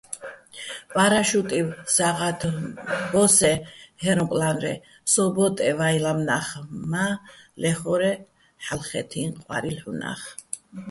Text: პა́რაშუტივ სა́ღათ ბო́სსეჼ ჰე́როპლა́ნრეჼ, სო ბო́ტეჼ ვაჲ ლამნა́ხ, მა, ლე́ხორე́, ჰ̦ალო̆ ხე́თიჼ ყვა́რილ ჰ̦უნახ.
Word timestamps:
პა́რაშუტივ 0.93 1.67
სა́ღათ 1.95 2.41
ბო́სსეჼ 3.11 3.53
ჰე́როპლა́ნრეჼ, 4.03 4.73
სო 5.11 5.23
ბო́ტეჼ 5.35 5.69
ვაჲ 5.79 5.97
ლამნა́ხ, 6.03 6.47
მა, 6.91 7.05
ლე́ხორე́, 7.61 8.15
ჰ̦ალო̆ 8.65 8.85
ხე́თიჼ 8.89 9.21
ყვა́რილ 9.43 9.77
ჰ̦უნახ. 9.83 10.21